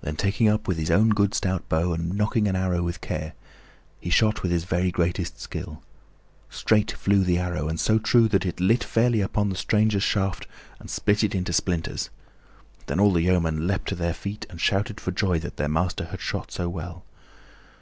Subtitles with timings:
[0.00, 3.32] Then taking up his own good stout bow and nocking an arrow with care,
[3.98, 5.82] he shot with his very greatest skill.
[6.48, 10.46] Straight flew the arrow, and so true that it lit fairly upon the stranger's shaft
[10.78, 12.10] and split it into splinters.
[12.86, 16.04] Then all the yeomen leaped to their feet and shouted for joy that their master
[16.04, 17.04] had shot so well.